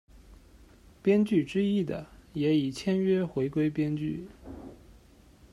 [1.03, 4.27] 编剧之一的也已签约回归编剧。